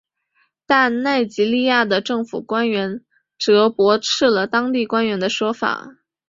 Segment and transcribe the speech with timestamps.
[0.65, 3.05] 但奈及利亚的政府官员
[3.37, 5.91] 则驳斥了当地官员的说法。